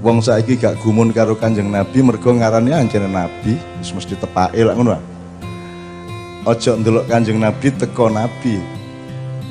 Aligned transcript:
wong 0.00 0.24
saiki 0.24 0.56
gak 0.56 0.80
gumun 0.80 1.12
karo 1.12 1.36
Kanjeng 1.36 1.68
Nabi 1.68 2.00
mergo 2.00 2.32
ngarannya 2.32 2.72
anjene 2.72 3.08
Nabi 3.08 3.56
wis 3.80 3.92
mesti 3.92 4.16
tepake 4.16 4.64
lak 4.64 4.76
ngono. 4.76 4.96
Ojo 6.48 6.72
ndelok 6.80 7.04
Kanjeng 7.04 7.36
Nabi 7.36 7.68
teko 7.68 8.08
Nabi. 8.08 8.56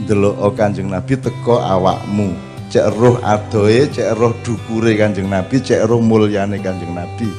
Ndelok 0.06 0.58
Kanjeng 0.58 0.90
Nabi 0.90 1.14
teko 1.22 1.62
awakmu. 1.62 2.34
Cek 2.70 2.86
roh 3.02 3.18
adoe, 3.26 3.90
cek 3.90 4.14
roh 4.18 4.34
dukure 4.46 4.94
Kanjeng 4.98 5.30
Nabi, 5.30 5.62
cek 5.62 5.86
roh 5.86 6.02
mulyane 6.02 6.58
Kanjeng 6.62 6.94
Nabi. 6.98 7.30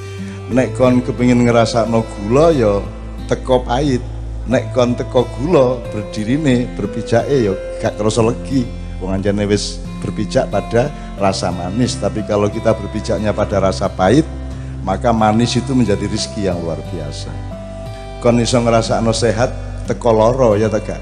Nek 0.50 0.74
kon 0.74 1.02
kepengin 1.02 1.46
ngrasakno 1.46 2.02
gula 2.02 2.50
ya 2.54 2.82
teko 3.27 3.62
pahit. 3.62 4.02
Nek 4.50 4.74
kon 4.74 4.99
teko 4.99 5.27
gula 5.38 5.79
berdirine, 5.94 6.66
berpijake 6.74 7.46
ya 7.46 7.54
gak 7.79 7.99
krasa 7.99 8.22
legi. 8.22 8.66
Wong 8.99 9.18
anjene 9.18 9.46
wis 9.46 9.79
berpijak 10.02 10.50
pada 10.50 10.90
rasa 11.20 11.52
manis 11.52 12.00
tapi 12.00 12.24
kalau 12.24 12.48
kita 12.48 12.72
berpijaknya 12.72 13.36
pada 13.36 13.60
rasa 13.60 13.86
pahit 13.92 14.24
maka 14.80 15.12
manis 15.12 15.54
itu 15.60 15.76
menjadi 15.76 16.08
rizki 16.08 16.48
yang 16.48 16.56
luar 16.64 16.80
biasa. 16.88 17.29
Kon 18.24 18.40
iso 18.40 18.60
no 18.64 19.12
sehat 19.12 19.52
teko 19.84 20.10
loro 20.16 20.56
ya 20.56 20.72
tak 20.72 20.96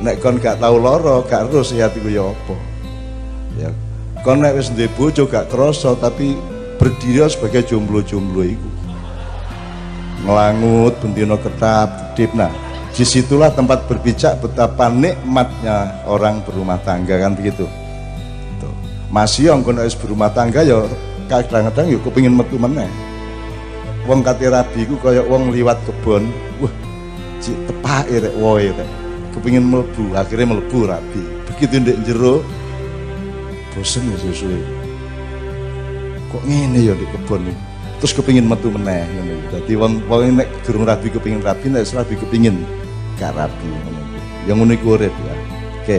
nek 0.00 0.18
kon 0.18 0.40
gak 0.40 0.58
tahu 0.58 0.80
loro 0.80 1.22
gak 1.28 1.46
harus 1.46 1.70
sehat 1.70 1.92
itu 1.94 2.08
ya 2.16 2.24
apa? 2.24 2.56
Ya. 3.60 3.70
Kon 4.24 4.40
nek 4.40 4.56
wis 4.56 4.72
ndek 4.72 4.90
bojo 4.96 5.28
gak 5.28 5.52
tapi 6.00 6.34
berdiri 6.80 7.22
sebagai 7.30 7.62
jomblo-jomblo 7.68 8.42
itu 8.42 8.68
ngelangut 10.22 10.94
bendino 11.02 11.34
ketap 11.38 12.14
kedip 12.14 12.30
nah 12.34 12.50
di 12.94 13.02
situlah 13.02 13.50
tempat 13.50 13.88
berpijak 13.90 14.38
betapa 14.38 14.86
nikmatnya 14.92 16.04
orang 16.06 16.44
berumah 16.46 16.78
tangga 16.86 17.18
kan 17.18 17.34
begitu 17.34 17.66
masih 19.12 19.52
yang 19.52 19.60
kena 19.60 19.84
es 19.84 19.92
berumah 19.92 20.32
tangga 20.32 20.64
ya 20.64 20.82
kadang-kadang 21.28 21.92
yuk 21.92 22.02
kepingin 22.08 22.32
metu 22.32 22.56
meneh. 22.56 22.88
Wong 24.08 24.24
kate 24.24 24.50
rabi 24.50 24.88
ku 24.88 24.98
kaya 24.98 25.22
wong 25.22 25.52
liwat 25.54 25.78
kebon. 25.86 26.26
Wah 26.58 26.72
cik 27.38 27.56
tepak 27.68 28.08
rek 28.10 28.34
woe 28.40 28.72
rek. 28.72 28.90
Kepingin 29.36 29.68
melebu 29.68 30.16
akhirnya 30.16 30.56
melebu 30.56 30.78
rabi. 30.88 31.22
Begitu 31.46 31.78
ndek 31.78 32.00
jero 32.08 32.42
bosen 33.72 34.04
ya 34.12 34.16
susuwe 34.20 34.60
kok 36.32 36.42
ngene 36.48 36.80
ya 36.80 36.92
di 36.96 37.06
kebon 37.08 37.44
terus 38.00 38.12
kepingin 38.16 38.48
metu 38.48 38.68
meneh 38.68 39.04
ngono 39.04 39.36
dadi 39.52 39.72
wong 39.76 39.92
wong 40.08 40.36
nek 40.36 40.48
durung 40.64 40.84
rabi 40.84 41.08
kepingin 41.08 41.40
rabi 41.40 41.72
nek 41.72 41.88
rabi 41.92 42.14
kepingin 42.20 42.56
gak 43.16 43.32
rabi 43.36 43.64
ngono 43.68 44.02
yang 44.48 44.58
ngono 44.58 44.74
iku 44.74 44.98
urip 44.98 45.14
ya. 45.14 45.34
Oke. 45.82 45.98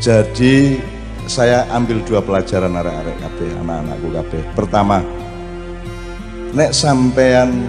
Jadi 0.00 0.80
saya 1.24 1.64
ambil 1.72 2.04
dua 2.04 2.20
pelajaran 2.20 2.76
arek-arek 2.76 3.16
kabeh 3.20 3.50
anak-anakku 3.60 4.08
kabeh. 4.12 4.42
Pertama 4.52 4.98
nek 6.54 6.70
sampean 6.70 7.66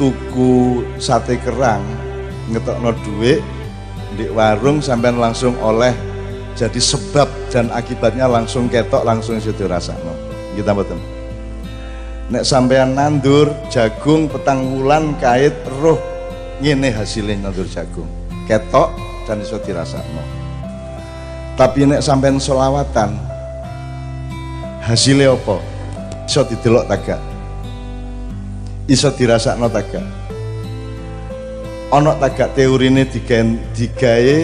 tuku 0.00 0.80
sate 0.96 1.36
kerang 1.42 1.84
ngetokno 2.48 2.96
duit 3.04 3.44
di 4.16 4.28
warung 4.32 4.80
sampean 4.80 5.20
langsung 5.20 5.52
oleh 5.60 5.92
jadi 6.56 6.80
sebab 6.80 7.28
dan 7.48 7.68
akibatnya 7.72 8.28
langsung 8.28 8.68
ketok 8.68 9.04
langsung 9.04 9.40
situ 9.40 9.64
rasakno 9.68 10.12
kita 10.56 10.72
betul 10.72 11.00
nek 12.32 12.44
sampean 12.44 12.96
nandur 12.96 13.52
jagung 13.68 14.28
petang 14.28 14.64
wulan 14.72 15.12
kait 15.20 15.52
roh 15.80 16.00
ngene 16.62 16.94
hasilnya 16.94 17.50
nandur 17.50 17.66
jagung. 17.66 18.06
Ketok 18.46 18.94
dan 19.26 19.38
iso 19.42 19.58
dirasakno 19.62 20.41
tapi 21.54 21.84
nek 21.84 22.00
sampean 22.00 22.40
solawatan 22.40 23.12
hasilnya 24.82 25.36
apa? 25.36 25.56
Iso 26.26 26.40
didelok 26.48 26.88
taga 26.88 27.32
iso 28.90 29.14
dirasakno 29.14 29.70
taga 29.70 30.02
ono 31.92 32.16
taga 32.18 32.50
teorine 32.50 33.06
digawe, 33.06 33.76
digawe 33.76 34.38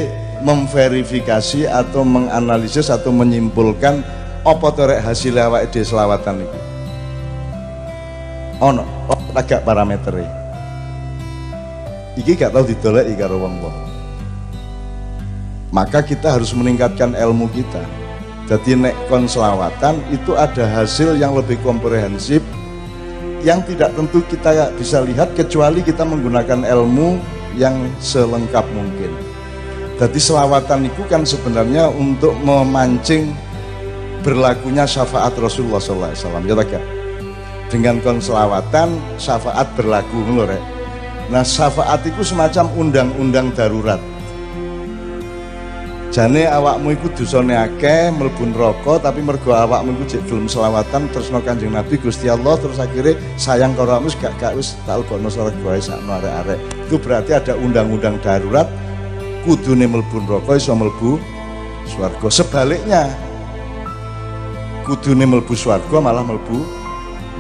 memverifikasi 0.47 1.67
atau 1.67 2.07
menganalisis 2.07 2.93
atau 2.93 3.11
menyimpulkan 3.11 4.05
apa 4.47 4.67
to 4.77 4.83
rek 4.87 5.03
hasil 5.03 5.35
awake 5.35 5.73
dhewe 5.75 5.85
selawatan 5.85 6.45
iki 6.47 6.61
ono 8.63 8.85
tagak 9.35 9.63
parametere? 9.63 10.27
Iki 12.19 12.35
gak 12.35 12.51
tau 12.51 12.67
didoleki 12.67 13.15
karo 13.15 13.39
wong-wong 13.39 13.88
maka 15.71 16.01
kita 16.01 16.37
harus 16.37 16.55
meningkatkan 16.57 17.13
ilmu 17.15 17.49
kita. 17.53 17.83
Jadi 18.49 18.81
nek 18.81 18.97
konselawatan 19.13 20.01
itu 20.09 20.33
ada 20.33 20.65
hasil 20.65 21.21
yang 21.21 21.37
lebih 21.37 21.61
komprehensif 21.61 22.41
yang 23.45 23.61
tidak 23.69 23.93
tentu 23.95 24.25
kita 24.27 24.73
bisa 24.75 25.05
lihat 25.05 25.31
kecuali 25.37 25.85
kita 25.85 26.03
menggunakan 26.03 26.65
ilmu 26.65 27.21
yang 27.61 27.77
selengkap 28.01 28.65
mungkin. 28.73 29.13
Jadi 29.99 30.19
selawatan 30.19 30.89
itu 30.89 31.03
kan 31.11 31.27
sebenarnya 31.27 31.91
untuk 31.93 32.33
memancing 32.41 33.35
berlakunya 34.23 34.87
syafaat 34.87 35.35
Rasulullah 35.39 35.81
SAW 35.81 36.15
ya 36.45 36.55
tak 36.59 36.83
dengan 37.69 38.01
konselawatan 38.01 38.97
syafaat 39.21 39.69
berlaku 39.77 40.25
nah 41.29 41.45
syafaat 41.45 42.01
itu 42.09 42.25
semacam 42.25 42.67
undang-undang 42.77 43.53
darurat 43.53 44.01
jane 46.09 46.49
awakmu 46.49 46.97
iku 46.97 47.13
dosane 47.13 47.53
akeh 47.53 48.09
mlebu 48.09 48.49
neraka 48.49 48.97
tapi 49.09 49.21
mergo 49.21 49.53
awakmu 49.53 49.93
iku 50.01 50.05
jek 50.17 50.23
gelem 50.25 50.49
selawatan 50.49 51.05
terus 51.13 51.29
no 51.29 51.45
Kanjeng 51.45 51.77
Nabi 51.77 52.01
Gusti 52.01 52.33
Allah 52.33 52.57
terus 52.57 52.81
akhirnya 52.81 53.21
sayang 53.37 53.77
karo 53.77 54.01
awakmu 54.01 54.09
gak 54.17 54.33
gak 54.41 54.57
wis 54.57 54.73
tak 54.89 55.05
lebokno 55.05 55.29
surga 55.29 55.61
wae 55.69 55.81
sakno 55.81 56.11
arek-arek. 56.17 56.59
Itu 56.89 56.97
berarti 56.97 57.31
ada 57.37 57.53
undang-undang 57.61 58.17
darurat 58.25 58.65
kudune 59.45 59.85
mlebu 59.85 60.25
neraka 60.25 60.57
iso 60.57 60.73
mlebu 60.73 61.21
swarga. 61.85 62.29
Sebaliknya 62.33 63.03
kudune 64.89 65.29
mlebu 65.29 65.53
swarga 65.53 65.97
malah 66.01 66.25
mlebu 66.25 66.59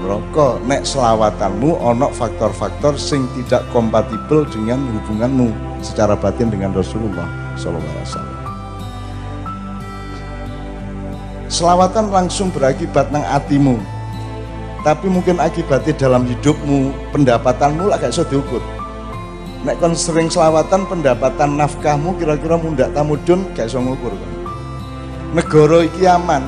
neraka. 0.04 0.60
Nek 0.68 0.84
selawatanmu 0.84 1.80
ono 1.80 2.12
faktor-faktor 2.12 3.00
sing 3.00 3.24
tidak 3.32 3.64
kompatibel 3.72 4.44
dengan 4.52 4.84
hubunganmu 4.92 5.56
secara 5.80 6.12
batin 6.20 6.52
dengan 6.52 6.76
Rasulullah 6.76 7.26
sallallahu 7.56 7.96
alaihi 7.96 8.06
wasallam 8.12 8.37
selawatan 11.48 12.12
langsung 12.12 12.52
berakibat 12.52 13.10
nang 13.12 13.24
atimu. 13.24 13.76
Tapi 14.86 15.10
mungkin 15.10 15.42
akibatnya 15.42 15.92
dalam 15.98 16.22
hidupmu 16.24 17.12
pendapatanmu 17.12 17.90
lah 17.90 17.98
gak 17.98 18.14
bisa 18.14 18.24
diukur. 18.30 18.62
Nek 19.66 19.82
kon 19.82 19.92
sering 19.98 20.30
selawatan 20.30 20.86
pendapatan 20.86 21.58
nafkahmu 21.58 22.14
kira-kira 22.14 22.54
mundak 22.54 22.94
tamudun 22.94 23.42
gak 23.58 23.66
bisa 23.66 23.82
ngukur 23.82 24.14
kan 24.14 24.38
negara 25.32 25.84
iki 25.84 26.08
aman. 26.08 26.44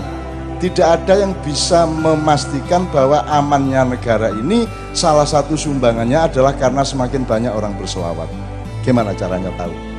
Tidak 0.60 0.84
ada 0.84 1.24
yang 1.24 1.32
bisa 1.40 1.88
memastikan 1.88 2.84
bahwa 2.92 3.24
amannya 3.32 3.96
negara 3.96 4.28
ini 4.28 4.68
salah 4.92 5.24
satu 5.24 5.56
sumbangannya 5.56 6.28
adalah 6.28 6.52
karena 6.52 6.84
semakin 6.84 7.24
banyak 7.24 7.48
orang 7.48 7.72
berselawat. 7.80 8.28
Gimana 8.84 9.16
caranya 9.16 9.48
tahu 9.56 9.89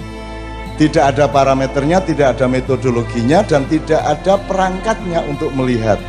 tidak 0.81 1.14
ada 1.14 1.30
parameternya, 1.30 2.02
tidak 2.02 2.34
ada 2.34 2.50
metodologinya, 2.50 3.46
dan 3.46 3.69
tidak 3.69 4.02
ada 4.02 4.42
perangkatnya 4.50 5.22
untuk 5.30 5.53
melihat 5.53 6.02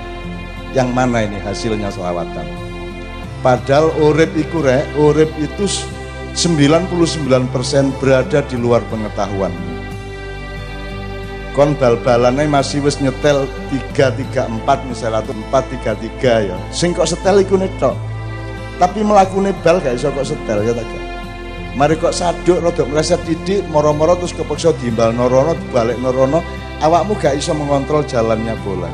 yang 0.72 0.88
mana 0.96 1.28
ini 1.28 1.36
hasilnya 1.44 1.92
selawatan. 1.92 2.48
Padahal 3.44 3.92
urip 4.00 4.32
iku 4.32 4.64
rek, 4.64 4.88
urip 4.96 5.28
itu 5.36 5.68
99% 6.32 6.88
berada 8.00 8.40
di 8.48 8.56
luar 8.56 8.80
pengetahuan. 8.88 9.52
Kon 11.52 11.76
bal-balannya 11.76 12.48
masih 12.48 12.80
wis 12.80 12.96
nyetel 12.96 13.44
334 13.92 14.88
misalnya 14.88 15.20
atau 15.20 15.36
433 15.52 16.48
ya. 16.48 16.56
Sing 16.72 16.96
kok 16.96 17.04
setel 17.04 17.44
iku. 17.44 17.60
Tapi 18.80 19.04
melakukan 19.04 19.52
bal 19.60 19.84
gak 19.84 20.00
iso 20.00 20.08
kok 20.16 20.32
setel 20.32 20.64
ya 20.64 20.72
tak 20.72 21.11
mari 21.72 21.96
kok 21.96 22.12
saduk 22.12 22.60
rodok 22.60 22.88
meleset 22.92 23.20
didik 23.24 23.64
moro-moro 23.72 24.16
terus 24.20 24.36
kepeksa 24.36 24.76
diimbal 24.80 25.12
norono 25.16 25.56
balik 25.72 25.96
norono 26.00 26.44
awakmu 26.84 27.16
gak 27.16 27.38
iso 27.38 27.56
mengontrol 27.56 28.04
jalannya 28.04 28.52
bola. 28.60 28.90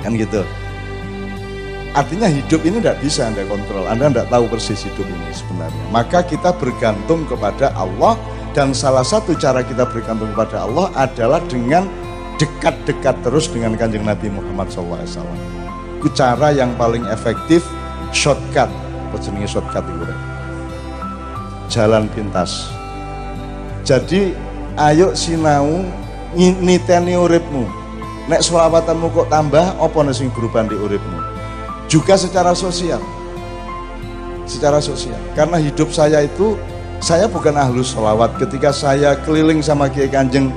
Kan 0.00 0.16
gitu. 0.16 0.44
Artinya 1.94 2.26
hidup 2.26 2.60
ini 2.66 2.82
tidak 2.82 2.98
bisa 3.00 3.30
anda 3.30 3.46
kontrol. 3.46 3.86
Anda 3.86 4.10
tidak 4.10 4.26
tahu 4.30 4.44
persis 4.50 4.82
hidup 4.82 5.06
ini 5.06 5.30
sebenarnya. 5.30 5.84
Maka 5.94 6.26
kita 6.26 6.50
bergantung 6.58 7.22
kepada 7.30 7.70
Allah 7.78 8.18
dan 8.50 8.74
salah 8.74 9.06
satu 9.06 9.38
cara 9.38 9.62
kita 9.62 9.86
bergantung 9.86 10.34
kepada 10.34 10.66
Allah 10.66 10.90
adalah 10.98 11.38
dengan 11.46 11.86
dekat-dekat 12.42 13.22
terus 13.22 13.46
dengan 13.46 13.78
kanjeng 13.78 14.02
Nabi 14.02 14.26
Muhammad 14.26 14.66
SAW 14.74 15.54
itu 16.04 16.12
cara 16.12 16.52
yang 16.52 16.76
paling 16.76 17.08
efektif 17.08 17.64
shortcut. 18.12 18.68
Apa 19.08 19.16
shortcut 19.46 19.86
itu 19.86 20.33
jalan 21.68 22.08
pintas. 22.12 22.68
Jadi 23.84 24.32
ayo 24.80 25.12
sinau 25.12 25.84
niteni 26.36 27.14
uripmu. 27.14 27.68
Nek 28.24 28.40
selawatanmu 28.40 29.12
kok 29.12 29.28
tambah 29.28 29.76
apa 29.76 29.98
sing 30.16 30.32
berubah 30.32 30.64
di 30.64 30.76
uripmu? 30.76 31.18
Juga 31.86 32.16
secara 32.16 32.56
sosial. 32.56 33.00
Secara 34.48 34.80
sosial. 34.80 35.20
Karena 35.36 35.60
hidup 35.60 35.92
saya 35.92 36.24
itu 36.24 36.56
saya 37.04 37.28
bukan 37.28 37.52
ahlus 37.52 37.92
sholawat 37.92 38.40
ketika 38.40 38.72
saya 38.72 39.12
keliling 39.28 39.60
sama 39.60 39.92
Kiai 39.92 40.08
Kanjeng 40.08 40.48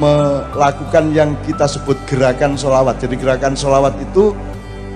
melakukan 0.00 1.12
yang 1.12 1.36
kita 1.44 1.68
sebut 1.68 1.98
gerakan 2.08 2.56
sholawat 2.56 2.96
jadi 2.96 3.18
gerakan 3.20 3.52
sholawat 3.52 3.92
itu 4.00 4.32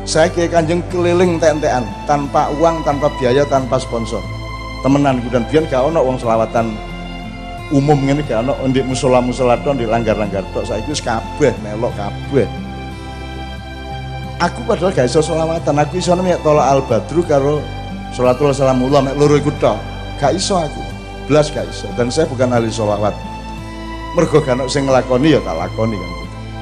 saya 0.08 0.32
Kiai 0.32 0.48
Kanjeng 0.48 0.80
keliling 0.88 1.36
tentean 1.36 1.84
tanpa 2.08 2.48
uang, 2.56 2.80
tanpa 2.88 3.12
biaya, 3.20 3.44
tanpa 3.44 3.76
sponsor 3.76 4.24
temenan. 4.82 5.22
Dan 5.30 5.46
biar 5.48 5.64
gak 5.70 5.82
ono 5.88 6.02
uang 6.02 6.18
sholawatan 6.18 6.74
umum 7.72 7.98
ini 8.04 8.20
gak 8.26 8.44
ono 8.44 8.52
di 8.68 8.84
musola 8.84 9.22
musola 9.22 9.56
tok 9.62 9.80
di 9.80 9.86
langgar-langgar 9.88 10.44
tok. 10.52 10.68
Saya 10.68 10.82
itu 10.84 10.92
kabeh 11.00 11.54
melok 11.64 11.94
kabeh. 11.96 12.46
Aku 14.42 14.60
padahal 14.66 14.90
gak 14.90 15.06
iso 15.06 15.22
sholawatan 15.22 15.78
aku 15.78 16.02
iso 16.02 16.18
nek 16.18 16.42
tolak 16.42 16.66
al 16.66 16.82
badru 16.82 17.22
karo 17.22 17.62
sholatul 18.10 18.50
salamullah 18.50 19.00
mek 19.00 19.14
loro 19.14 19.38
iku 19.38 19.54
tok. 19.62 19.78
Gak 20.18 20.34
iso 20.34 20.58
aku. 20.58 20.82
Belas 21.30 21.48
gak 21.48 21.64
iso. 21.70 21.86
Dan 21.94 22.10
saya 22.10 22.26
bukan 22.26 22.50
ahli 22.50 22.68
sholawat 22.68 23.14
mergo 24.18 24.42
gak 24.44 24.60
sing 24.68 24.84
nglakoni 24.84 25.38
ya 25.38 25.40
tak 25.40 25.56
lakoni 25.56 25.96
kan. 25.96 26.12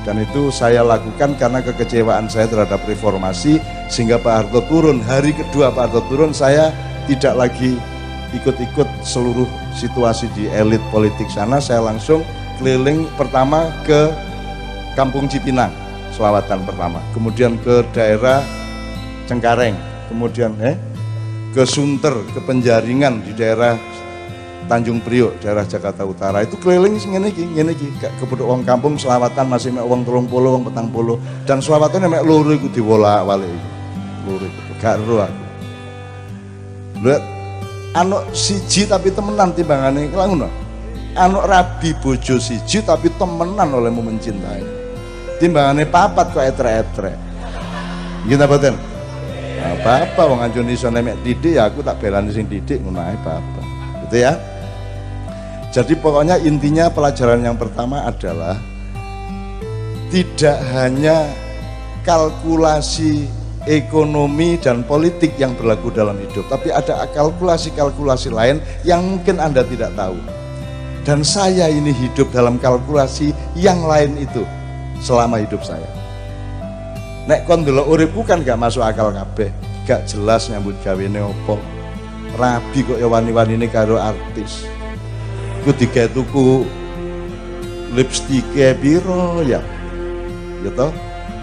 Dan 0.00 0.16
itu 0.24 0.48
saya 0.48 0.80
lakukan 0.80 1.36
karena 1.36 1.60
kekecewaan 1.60 2.24
saya 2.24 2.48
terhadap 2.48 2.80
reformasi 2.88 3.60
sehingga 3.92 4.16
Pak 4.16 4.32
Harto 4.32 4.64
turun. 4.64 5.04
Hari 5.04 5.36
kedua 5.36 5.68
Pak 5.68 5.92
Harto 5.92 6.00
turun 6.08 6.32
saya 6.32 6.72
tidak 7.04 7.36
lagi 7.36 7.76
ikut-ikut 8.36 8.88
seluruh 9.02 9.48
situasi 9.74 10.30
di 10.38 10.46
elit 10.50 10.82
politik 10.94 11.26
sana 11.30 11.58
saya 11.58 11.82
langsung 11.82 12.22
keliling 12.60 13.08
pertama 13.16 13.70
ke 13.88 14.12
Kampung 14.94 15.30
Cipinang 15.30 15.72
selawatan 16.12 16.66
pertama, 16.66 16.98
kemudian 17.14 17.56
ke 17.62 17.80
daerah 17.94 18.42
Cengkareng, 19.24 19.78
kemudian 20.10 20.52
eh, 20.58 20.74
ke 21.54 21.62
Sunter, 21.62 22.12
ke 22.34 22.42
Penjaringan 22.42 23.22
di 23.22 23.32
daerah 23.32 23.78
Tanjung 24.66 25.00
Priok, 25.00 25.40
daerah 25.40 25.64
Jakarta 25.64 26.04
Utara. 26.04 26.42
Itu 26.44 26.58
keliling 26.58 26.98
ngene 26.98 27.32
iki, 27.32 27.42
ngene 27.42 27.72
iki, 27.74 27.88
wong 28.42 28.66
kampung 28.66 28.98
selawatan 28.98 29.46
masih 29.48 29.72
mek 29.74 29.86
wong 29.86 30.04
30, 30.04 30.30
wong 30.30 30.62
40 30.68 31.48
dan 31.48 31.58
selawatan 31.62 32.10
mek 32.10 32.22
loro 32.26 32.52
iku 32.52 32.68
diwolak-walik 32.70 33.48
iku. 33.48 33.68
Loro 34.28 34.44
iku 34.46 34.60
gak 34.78 34.94
ero 35.00 35.16
aku. 35.24 35.42
Anu 37.96 38.22
siji 38.30 38.86
tapi 38.86 39.10
temenan 39.10 39.54
timbangane 39.54 40.10
ngono. 40.10 40.48
Anu 41.18 41.42
rabi 41.42 41.90
bojo 41.98 42.38
siji 42.38 42.82
tapi 42.86 43.10
temenan 43.18 43.70
olehmu 43.74 44.02
mencintai. 44.04 44.62
Timbangane 45.42 45.88
papat 45.88 46.30
kok 46.30 46.44
etre-etre. 46.44 47.12
Gitu 48.28 48.44
boten? 48.44 48.76
Apa-apa 49.60 50.22
wong 50.24 50.40
anjun 50.40 50.72
iso 50.72 50.88
nemek 50.88 51.20
didik 51.20 51.60
ya 51.60 51.68
aku 51.68 51.84
tak 51.84 52.00
belani 52.00 52.32
sing 52.32 52.48
didik 52.48 52.80
ngono 52.80 53.00
ae 53.00 53.12
apa-apa 53.12 53.62
gitu 54.08 54.16
ya? 54.24 54.32
Jadi 55.70 55.94
pokoknya 56.00 56.40
intinya 56.42 56.90
pelajaran 56.90 57.44
yang 57.44 57.54
pertama 57.54 58.02
adalah 58.02 58.58
tidak 60.10 60.58
hanya 60.74 61.30
kalkulasi 62.02 63.30
ekonomi 63.68 64.56
dan 64.56 64.84
politik 64.84 65.36
yang 65.36 65.52
berlaku 65.56 65.92
dalam 65.92 66.16
hidup 66.16 66.48
tapi 66.48 66.72
ada 66.72 67.04
kalkulasi-kalkulasi 67.12 68.32
lain 68.32 68.62
yang 68.86 69.04
mungkin 69.04 69.36
Anda 69.36 69.66
tidak 69.66 69.92
tahu 69.98 70.16
dan 71.04 71.24
saya 71.24 71.72
ini 71.72 71.96
hidup 71.96 72.28
dalam 72.28 72.60
kalkulasi 72.60 73.32
yang 73.56 73.80
lain 73.88 74.20
itu 74.20 74.44
selama 75.00 75.40
hidup 75.40 75.64
saya. 75.64 75.88
Nek 77.24 77.48
kon 77.48 77.64
delok 77.64 77.88
uripku 77.88 78.20
kan 78.24 78.44
gak 78.44 78.60
masuk 78.60 78.84
akal 78.84 79.12
kabeh, 79.12 79.48
gak 79.88 80.04
jelas 80.04 80.52
nyambut 80.52 80.76
gawene 80.84 81.24
opo. 81.24 81.56
Rabi 82.36 82.86
kok 82.86 83.00
ya 83.00 83.08
wani-wanine 83.08 83.66
karo 83.66 83.98
artis. 83.98 84.64
Ku 85.66 85.74
digawe 85.76 86.08
tuku 86.12 86.64
lipstike 87.96 88.76
piro 88.80 89.44
ya. 89.44 89.60
Ya 90.60 90.70
toh? 90.76 90.92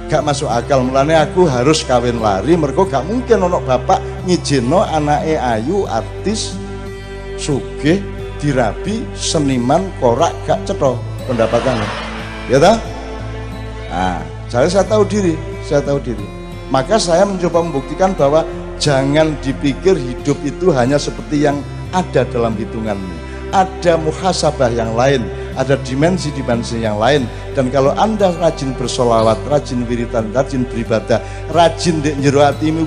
Gak 0.08 0.24
masuk 0.24 0.48
akal 0.48 0.88
mulane 0.88 1.20
aku 1.20 1.44
harus 1.52 1.84
kawin 1.84 2.24
lari 2.24 2.56
mergo 2.56 2.88
gak 2.88 3.04
mungkin 3.04 3.44
ono 3.44 3.60
bapak 3.60 4.00
ngijino 4.24 4.80
anake 4.88 5.36
ayu 5.36 5.84
artis 5.84 6.56
sugih 7.36 8.00
dirabi 8.40 9.04
seniman 9.12 9.84
korak 10.00 10.32
gak 10.48 10.64
cetho 10.64 10.96
pendapatannya 11.28 11.88
ya 12.48 12.56
toh 12.56 12.80
Nah, 13.88 14.20
saya, 14.52 14.68
saya 14.68 14.86
tahu 14.86 15.04
diri, 15.08 15.34
saya 15.64 15.80
tahu 15.80 16.00
diri. 16.04 16.24
Maka 16.68 17.00
saya 17.00 17.24
mencoba 17.24 17.64
membuktikan 17.64 18.12
bahwa 18.12 18.44
jangan 18.78 19.34
dipikir 19.40 19.96
hidup 19.96 20.36
itu 20.44 20.70
hanya 20.76 21.00
seperti 21.00 21.48
yang 21.48 21.64
ada 21.96 22.28
dalam 22.28 22.54
hitunganmu. 22.60 23.16
Ada 23.56 23.96
muhasabah 23.96 24.70
yang 24.76 24.92
lain, 24.92 25.24
ada 25.58 25.76
dimensi-dimensi 25.82 26.80
yang 26.86 27.02
lain. 27.02 27.26
Dan 27.58 27.74
kalau 27.74 27.92
Anda 27.98 28.32
rajin 28.38 28.78
bersolawat, 28.78 29.42
rajin 29.50 29.84
wiritan, 29.90 30.30
rajin 30.32 30.64
beribadah, 30.70 31.20
rajin 31.52 32.00
di 32.06 32.14
jero 32.22 32.46
hatimu 32.46 32.86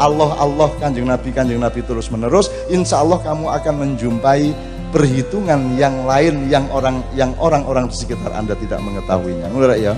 Allah 0.00 0.32
Allah 0.40 0.72
kanjeng 0.80 1.06
Nabi 1.06 1.30
kanjeng 1.30 1.60
Nabi 1.60 1.84
terus 1.84 2.08
menerus, 2.08 2.48
insya 2.72 3.04
Allah 3.04 3.20
kamu 3.20 3.52
akan 3.62 3.74
menjumpai 3.84 4.56
perhitungan 4.90 5.76
yang 5.76 6.08
lain 6.08 6.48
yang 6.48 6.64
orang 6.72 7.04
yang 7.12 7.36
orang-orang 7.36 7.86
di 7.92 7.96
sekitar 8.00 8.32
Anda 8.32 8.56
tidak 8.56 8.80
mengetahuinya. 8.80 9.52
Mulai 9.52 9.84
ya 9.84 9.94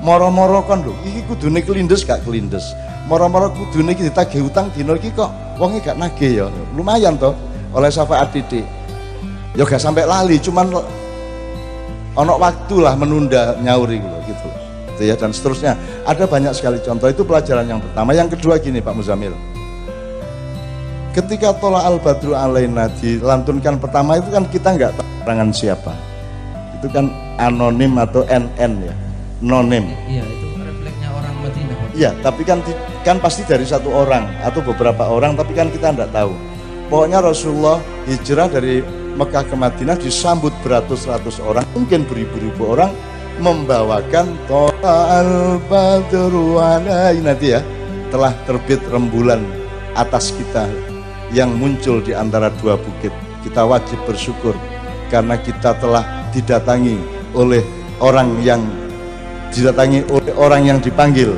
moro-moro 0.00 0.64
kon 0.64 0.80
lho 0.80 0.96
kudune 1.28 1.60
kelindes 1.60 2.02
gak 2.08 2.24
kelindes 2.24 2.72
moro-moro 3.04 3.52
kudune 3.52 3.92
iki 3.92 4.08
ditagih 4.08 4.48
utang 4.48 4.72
iki 4.72 5.12
kok 5.12 5.28
wonge 5.60 5.84
gak 5.84 5.96
nagih 6.00 6.44
ya 6.44 6.46
lumayan 6.72 7.20
toh 7.20 7.36
oleh 7.76 7.92
syafaat 7.92 8.32
didik 8.32 8.64
ya 9.52 9.64
gak 9.68 9.80
sampai 9.80 10.08
lali 10.08 10.40
cuman 10.40 10.72
ono 12.18 12.34
waktu 12.40 12.76
lah 12.82 12.94
menunda 12.98 13.54
nyauri 13.60 14.02
gitu, 14.02 14.48
gitu 14.98 15.02
ya 15.06 15.16
dan 15.16 15.32
seterusnya. 15.32 15.74
Ada 16.04 16.28
banyak 16.28 16.52
sekali 16.52 16.78
contoh. 16.84 17.08
Itu 17.08 17.24
pelajaran 17.24 17.64
yang 17.64 17.80
pertama. 17.80 18.12
Yang 18.12 18.36
kedua 18.36 18.60
gini 18.60 18.84
Pak 18.84 18.92
Muzamil. 18.92 19.32
Ketika 21.10 21.56
tola 21.58 21.82
al 21.82 21.98
badru 21.98 22.38
alaina 22.38 22.86
dilantunkan 23.02 23.82
pertama 23.82 24.20
itu 24.20 24.30
kan 24.30 24.46
kita 24.46 24.68
nggak 24.76 24.92
tahu 24.94 25.08
siapa. 25.50 25.92
Itu 26.78 26.86
kan 26.92 27.10
anonim 27.40 27.98
atau 27.98 28.22
NN 28.28 28.72
ya? 28.86 28.94
Nonim. 29.40 29.90
Iya, 30.06 30.22
itu 30.22 30.46
refleksnya 30.60 31.08
orang 31.10 31.34
Madinah. 31.40 31.76
Iya, 31.96 32.10
tapi 32.20 32.42
kan 32.44 32.60
kan 33.02 33.16
pasti 33.18 33.42
dari 33.48 33.64
satu 33.64 33.88
orang 33.90 34.28
atau 34.44 34.60
beberapa 34.60 35.08
orang, 35.08 35.34
tapi 35.34 35.56
kan 35.56 35.72
kita 35.72 35.92
tidak 35.96 36.12
tahu. 36.12 36.32
Pokoknya 36.92 37.24
Rasulullah 37.24 37.78
hijrah 38.06 38.48
dari 38.50 38.82
Mekah 39.20 39.44
ke 39.44 39.52
Madinah 39.52 40.00
disambut 40.00 40.48
beratus-ratus 40.64 41.44
orang, 41.44 41.68
mungkin 41.76 42.08
beribu-ribu 42.08 42.72
orang 42.72 42.88
membawakan 43.36 44.32
al 44.80 45.60
badru 45.68 46.56
nanti 47.20 47.52
ya 47.52 47.60
telah 48.08 48.32
terbit 48.48 48.80
rembulan 48.88 49.44
atas 49.92 50.32
kita 50.32 50.64
yang 51.36 51.52
muncul 51.52 52.00
di 52.00 52.16
antara 52.16 52.48
dua 52.64 52.80
bukit. 52.80 53.12
Kita 53.44 53.68
wajib 53.68 54.00
bersyukur 54.08 54.56
karena 55.12 55.36
kita 55.36 55.76
telah 55.76 56.04
didatangi 56.32 56.96
oleh 57.36 57.60
orang 58.00 58.40
yang 58.40 58.64
didatangi 59.52 60.06
oleh 60.08 60.32
orang 60.38 60.62
yang 60.64 60.78
dipanggil 60.80 61.36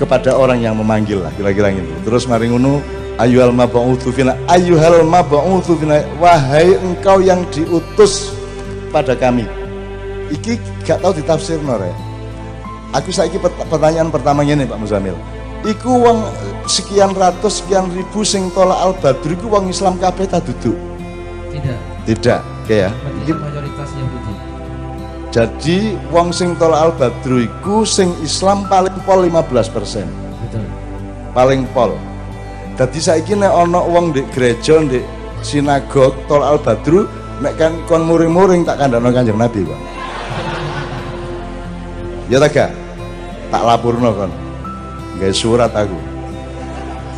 kepada 0.00 0.32
orang 0.32 0.64
yang 0.64 0.74
memanggil 0.74 1.20
lah 1.20 1.28
kira-kira 1.36 1.76
gitu 1.76 1.92
terus 2.08 2.24
mari 2.24 2.48
ngono 2.48 2.80
ayyuhal 3.20 3.52
mab'utsu 3.52 4.08
fina 4.10 4.32
ayyuhal 4.48 5.04
mab'utsu 5.04 5.76
fina 5.76 6.00
wahai 6.16 6.80
engkau 6.80 7.20
yang 7.20 7.44
diutus 7.52 8.32
pada 8.88 9.12
kami. 9.12 9.44
Iki 10.32 10.56
gak 10.88 11.04
tahu 11.04 11.12
ditafsir 11.12 11.60
ya 11.60 11.94
aku 12.90 13.14
saiki 13.14 13.38
pertanyaan 13.42 14.10
pertama 14.10 14.42
ini 14.42 14.64
Pak 14.64 14.78
Muzamil. 14.80 15.14
Iku 15.60 15.92
wong 16.00 16.24
sekian 16.64 17.12
ratus 17.12 17.60
sekian 17.60 17.92
ribu 17.92 18.24
sing 18.24 18.48
tolak 18.56 18.80
al 18.80 18.92
badru 18.96 19.36
iku 19.36 19.46
wong 19.52 19.68
Islam 19.68 20.00
kabeh 20.00 20.24
ta 20.24 20.40
duduk? 20.40 20.74
Tidak. 21.52 21.78
Tidak 22.08 22.40
kayak 22.64 22.88
ya. 22.88 23.34
Mayoritas 23.36 23.92
Yahudi 23.92 24.50
jadi 25.30 25.94
wong 26.10 26.34
sing 26.34 26.58
tol 26.58 26.74
al 26.74 26.90
badru 26.98 27.46
iku 27.46 27.86
sing 27.86 28.10
Islam 28.18 28.66
paling 28.66 28.98
pol 29.06 29.22
15%. 29.22 29.70
Betul. 29.70 30.66
Paling 31.30 31.62
pol. 31.70 31.94
Jadi 32.80 32.96
saiki 32.96 33.36
nek 33.36 33.52
ana 33.52 33.84
wong 33.84 34.16
di 34.16 34.24
gereja 34.32 34.80
di 34.80 35.04
sinagog 35.44 36.16
tol 36.24 36.40
al 36.40 36.56
badru 36.56 37.04
nek 37.44 37.60
kan 37.60 37.76
kon 37.84 38.08
muring-muring 38.08 38.64
tak 38.64 38.80
kandhano 38.80 39.12
Kanjeng 39.12 39.36
Nabi, 39.36 39.68
Pak. 39.68 39.80
Ya 42.32 42.40
tak 42.40 42.56
gak? 42.56 42.70
Tak 43.52 43.62
lapurno 43.68 44.16
kon. 44.16 44.32
Gak 45.20 45.36
surat 45.36 45.68
aku. 45.76 45.98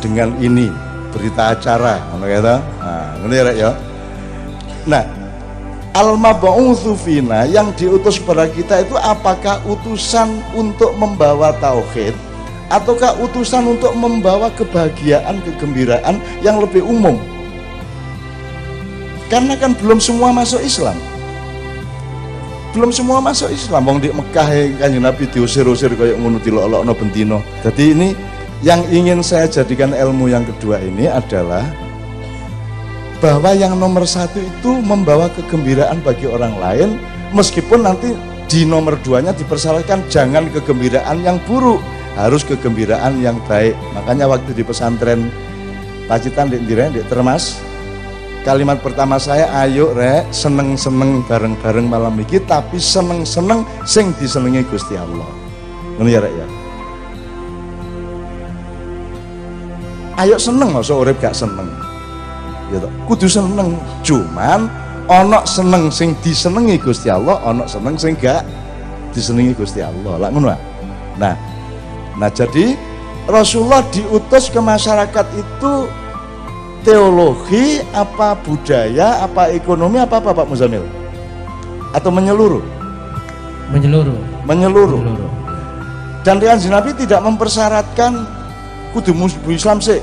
Dengan 0.03 0.35
ini 0.43 0.67
berita 1.15 1.55
acara 1.55 2.11
ngono 2.11 2.27
ya 2.27 2.43
Nah, 2.43 2.59
ngono 3.23 3.31
ya, 3.31 3.43
ya. 3.55 3.71
Nah, 4.83 5.03
Al-mab'utsu 5.93 6.97
fina 6.97 7.45
yang 7.45 7.69
diutus 7.77 8.17
kepada 8.17 8.49
kita 8.49 8.81
itu 8.81 8.97
apakah 8.97 9.61
utusan 9.63 10.41
untuk 10.57 10.91
membawa 10.97 11.53
tauhid 11.61 12.17
ataukah 12.71 13.19
utusan 13.19 13.65
untuk 13.67 13.91
membawa 13.95 14.51
kebahagiaan, 14.53 15.41
kegembiraan 15.43 16.19
yang 16.45 16.59
lebih 16.61 16.83
umum? 16.83 17.19
Karena 19.31 19.57
kan 19.57 19.73
belum 19.73 19.97
semua 19.97 20.29
masuk 20.29 20.61
Islam. 20.61 20.95
Belum 22.73 22.93
semua 22.93 23.21
masuk 23.21 23.49
Islam. 23.49 23.85
Wong 23.85 24.01
di 24.01 24.09
Mekah 24.13 24.49
kan 24.77 24.93
Nabi 24.93 25.25
diusir-usir 25.29 25.93
kayak 25.93 26.17
ngono 26.21 26.37
dilok-lokno 26.41 26.93
bentino. 26.93 27.39
Jadi 27.65 27.83
ini 27.93 28.09
yang 28.63 28.81
ingin 28.89 29.19
saya 29.19 29.49
jadikan 29.49 29.91
ilmu 29.91 30.31
yang 30.31 30.45
kedua 30.47 30.79
ini 30.79 31.09
adalah 31.11 31.67
bahwa 33.23 33.55
yang 33.55 33.79
nomor 33.79 34.03
satu 34.03 34.39
itu 34.39 34.83
membawa 34.83 35.31
kegembiraan 35.31 36.03
bagi 36.03 36.27
orang 36.27 36.59
lain 36.59 36.89
meskipun 37.31 37.87
nanti 37.87 38.11
di 38.51 38.67
nomor 38.67 38.99
duanya 38.99 39.31
dipersyaratkan 39.31 40.11
jangan 40.11 40.51
kegembiraan 40.51 41.23
yang 41.23 41.39
buruk 41.47 41.79
harus 42.17 42.45
kegembiraan 42.45 43.19
yang 43.21 43.37
baik. 43.49 43.73
Makanya 43.97 44.29
waktu 44.29 44.53
di 44.53 44.63
pesantren 44.65 45.29
Pacitan 46.03 46.51
di 46.51 46.59
Indira 46.59 46.91
di 46.91 46.99
Termas 47.07 47.63
kalimat 48.43 48.83
pertama 48.83 49.15
saya 49.15 49.47
ayo 49.63 49.95
rek 49.95 50.27
seneng-seneng 50.35 51.23
bareng-bareng 51.31 51.87
malam 51.87 52.19
ini 52.19 52.43
tapi 52.43 52.75
seneng-seneng 52.75 53.63
sing 53.87 54.11
disenengi 54.19 54.67
Gusti 54.67 54.99
Allah. 54.99 55.27
Ini 56.03 56.11
ya 56.11 56.19
rek 56.19 56.33
ya? 56.35 56.47
Ayo 60.19 60.35
seneng 60.37 60.75
masa 60.75 60.93
urip 60.93 61.17
gak 61.23 61.33
seneng? 61.33 61.71
Gitu 62.69 62.87
kudu 63.07 63.27
seneng. 63.31 63.79
Cuman 64.03 64.67
ono 65.07 65.39
seneng 65.47 65.87
sing 65.87 66.11
disenengi 66.19 66.75
Gusti 66.75 67.07
Allah 67.07 67.39
ono 67.47 67.63
seneng 67.63 67.95
sing 67.95 68.19
gak 68.19 68.43
disenengi 69.15 69.55
Gusti 69.55 69.79
Allah. 69.79 70.19
Lah 70.19 70.29
ngono 70.29 70.51
nah 71.15 71.52
nah 72.17 72.29
jadi 72.29 72.77
Rasulullah 73.23 73.79
diutus 73.87 74.51
ke 74.51 74.59
masyarakat 74.59 75.25
itu 75.39 75.73
teologi 76.83 77.79
apa 77.95 78.35
budaya 78.43 79.23
apa 79.23 79.47
ekonomi 79.55 79.95
apa 79.97 80.19
apa 80.19 80.35
Pak 80.35 80.47
Muzamil? 80.51 80.83
Atau 81.95 82.11
menyeluruh? 82.11 82.59
Menyeluruh. 83.71 84.19
Menyeluruh, 84.43 84.99
menyeluruh. 84.99 85.31
dan 86.23 86.39
dengan 86.39 86.59
Nabi 86.59 86.95
tidak 86.95 87.19
mempersyaratkan 87.19 88.27
kudu 88.95 89.11
Islam 89.51 89.83
sih 89.83 89.99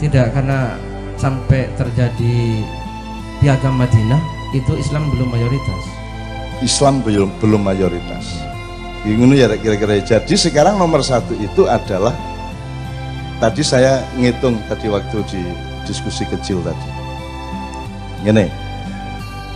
tidak 0.00 0.32
karena 0.32 0.76
sampai 1.20 1.68
terjadi 1.76 2.64
piagam 3.44 3.76
Madinah 3.76 4.20
itu 4.56 4.72
Islam 4.80 5.08
belum 5.12 5.28
mayoritas. 5.28 5.82
Islam 6.64 7.04
belum 7.04 7.28
belum 7.40 7.60
mayoritas 7.60 8.49
ini 9.04 9.40
ya 9.40 9.48
kira-kira. 9.56 10.00
Jadi 10.04 10.34
sekarang 10.36 10.76
nomor 10.76 11.00
satu 11.00 11.32
itu 11.40 11.64
adalah 11.64 12.12
tadi 13.40 13.64
saya 13.64 14.04
ngitung 14.20 14.60
tadi 14.68 14.92
waktu 14.92 15.24
di 15.30 15.42
diskusi 15.88 16.28
kecil 16.28 16.60
tadi. 16.60 16.88
Ini 18.28 18.44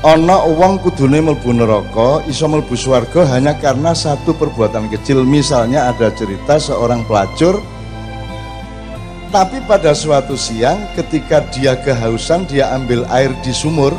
ana 0.05 0.45
uang 0.49 0.85
kudune 0.85 1.21
melbu 1.21 1.51
neraka 1.53 2.25
iso 2.29 2.45
melbu 2.49 2.77
swarga 2.77 3.25
hanya 3.37 3.53
karena 3.61 3.93
satu 3.93 4.33
perbuatan 4.33 4.89
kecil. 4.89 5.25
Misalnya 5.29 5.93
ada 5.93 6.09
cerita 6.17 6.57
seorang 6.57 7.05
pelacur 7.05 7.61
tapi 9.35 9.59
pada 9.67 9.91
suatu 9.99 10.39
siang 10.39 10.79
ketika 10.95 11.43
dia 11.51 11.75
kehausan 11.75 12.47
dia 12.47 12.71
ambil 12.71 13.03
air 13.11 13.35
di 13.43 13.51
sumur 13.51 13.91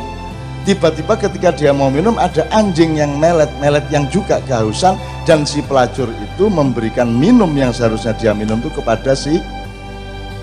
tiba-tiba 0.64 1.12
ketika 1.12 1.52
dia 1.52 1.76
mau 1.76 1.92
minum 1.92 2.16
ada 2.16 2.48
anjing 2.56 2.96
yang 2.96 3.20
melet-melet 3.20 3.84
yang 3.92 4.08
juga 4.08 4.40
kehausan 4.48 4.96
dan 5.26 5.42
si 5.42 5.60
pelacur 5.60 6.06
itu 6.08 6.46
memberikan 6.46 7.10
minum 7.10 7.50
yang 7.52 7.74
seharusnya 7.74 8.14
dia 8.14 8.32
minum 8.32 8.62
itu 8.62 8.70
kepada 8.70 9.12
si 9.12 9.42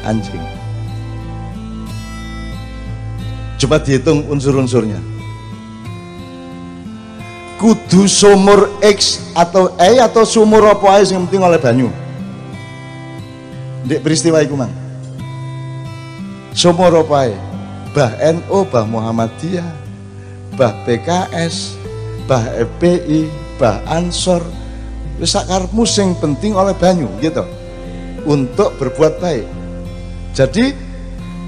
anjing 0.04 0.44
coba 3.64 3.80
dihitung 3.80 4.28
unsur-unsurnya 4.28 5.00
kudu 7.58 8.12
sumur 8.12 8.68
X 8.84 9.24
atau 9.32 9.72
E 9.80 10.04
atau 10.04 10.28
sumur 10.28 10.68
apa 10.68 11.00
aja 11.00 11.16
yang 11.16 11.24
penting 11.32 11.48
oleh 11.48 11.58
banyu 11.58 11.88
di 13.88 13.96
peristiwa 14.04 14.44
itu 14.44 14.56
mang 14.60 14.84
Sumur 16.54 16.94
opae? 17.02 17.34
Bah 17.98 18.14
NU, 18.22 18.62
bah 18.70 18.86
Muhammadiyah, 18.86 19.66
bah 20.54 20.70
PKS, 20.86 21.74
bah 22.30 22.46
FPI, 22.54 23.26
bah 23.58 23.82
Ansor. 23.90 24.46
Wis 25.22 25.36
sakarepmu 25.38 25.84
sing 25.86 26.18
penting 26.18 26.58
oleh 26.58 26.74
banyu 26.78 27.10
gitu. 27.22 27.46
Untuk 28.24 28.74
berbuat 28.80 29.20
baik. 29.20 29.46
Jadi 30.34 30.74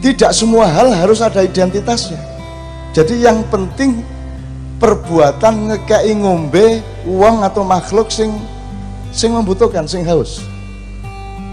tidak 0.04 0.32
semua 0.36 0.70
hal 0.70 0.92
harus 0.94 1.24
ada 1.24 1.42
identitasnya. 1.42 2.20
Jadi 2.94 3.26
yang 3.26 3.42
penting 3.50 4.04
perbuatan 4.80 5.72
ngekei 5.72 6.14
ngombe 6.20 6.84
uang 7.08 7.48
atau 7.48 7.64
makhluk 7.64 8.12
sing 8.12 8.36
sing 9.16 9.32
membutuhkan 9.32 9.88
sing 9.88 10.04
haus 10.04 10.44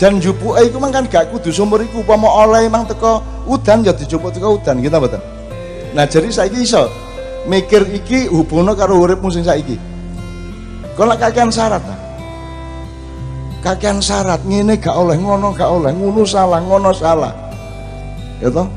dan 0.02 0.18
jupuke 0.18 0.58
iku 0.66 0.82
kan 0.90 1.06
gak 1.06 1.30
kudu 1.30 1.54
sumur 1.54 1.78
iku 1.78 2.02
upama 2.02 2.26
oleh 2.26 2.66
mang 2.66 2.82
teko 2.82 3.22
udan 3.46 3.86
ya 3.86 3.94
dijupuk 3.94 4.34
teko 4.34 4.58
udan 4.58 4.82
gitu 4.82 4.98
mboten 4.98 5.22
nah 5.94 6.02
jadi 6.02 6.26
saiki 6.26 6.66
iso 6.66 6.90
mikir 7.46 7.86
iki 7.94 8.26
hubungno 8.26 8.74
karo 8.74 8.98
uripmu 8.98 9.30
sing 9.30 9.46
saiki 9.46 9.78
kalau 10.98 11.14
kakean 11.14 11.54
syarat 11.54 11.78
ta 11.86 11.94
kakean 13.62 14.02
syarat 14.02 14.42
ngene 14.42 14.76
gak 14.76 14.92
oleh 14.92 15.14
ngono 15.16 15.54
gak 15.54 15.70
oleh 15.70 15.94
ngono 15.94 16.26
salah 16.26 16.58
ngono 16.58 16.90
salah. 16.90 17.32
Toh? 18.42 18.68